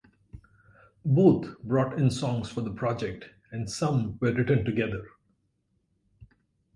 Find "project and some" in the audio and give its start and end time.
2.73-4.17